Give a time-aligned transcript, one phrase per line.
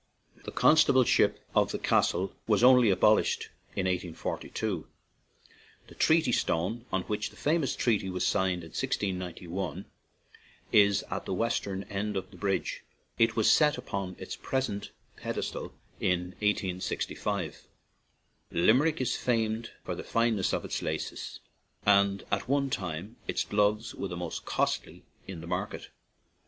[0.45, 4.87] The con stableship of the Castle was only abol ished in 1842.
[5.89, 9.85] The "Treaty Stone," on which the famous treaty was signed in 1691,
[10.71, 12.81] is at the western end of the bridge;
[13.17, 17.67] 126 LIMERICK it was set upon its present pedestal in 1865.
[18.49, 21.41] Limerick is famed for the fineness of its laces,
[21.85, 25.89] and at one time its gloves were the most costly in the market.